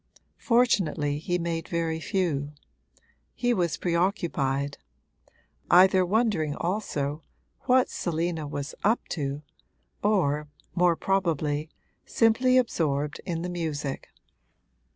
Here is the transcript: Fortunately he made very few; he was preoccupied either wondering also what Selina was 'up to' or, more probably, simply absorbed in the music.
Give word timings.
Fortunately 0.39 1.19
he 1.19 1.37
made 1.37 1.67
very 1.67 1.99
few; 1.99 2.53
he 3.35 3.53
was 3.53 3.77
preoccupied 3.77 4.79
either 5.69 6.03
wondering 6.03 6.55
also 6.55 7.21
what 7.65 7.87
Selina 7.87 8.47
was 8.47 8.73
'up 8.83 9.07
to' 9.09 9.43
or, 10.01 10.47
more 10.73 10.95
probably, 10.95 11.69
simply 12.03 12.57
absorbed 12.57 13.21
in 13.27 13.43
the 13.43 13.47
music. 13.49 14.07